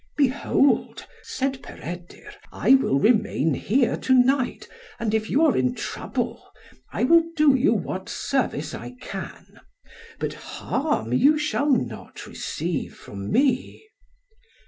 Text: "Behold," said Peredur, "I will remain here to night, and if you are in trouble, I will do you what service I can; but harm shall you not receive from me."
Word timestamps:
"Behold," 0.17 1.05
said 1.21 1.61
Peredur, 1.61 2.33
"I 2.51 2.73
will 2.73 2.97
remain 2.97 3.53
here 3.53 3.95
to 3.97 4.15
night, 4.15 4.67
and 4.99 5.13
if 5.13 5.29
you 5.29 5.45
are 5.45 5.55
in 5.55 5.75
trouble, 5.75 6.43
I 6.91 7.03
will 7.03 7.23
do 7.35 7.53
you 7.53 7.75
what 7.75 8.09
service 8.09 8.73
I 8.73 8.95
can; 8.99 9.59
but 10.19 10.33
harm 10.33 11.15
shall 11.37 11.71
you 11.73 11.77
not 11.85 12.25
receive 12.25 12.95
from 12.95 13.31
me." 13.31 13.89